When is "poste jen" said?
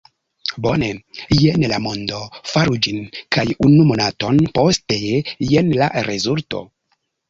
4.59-5.75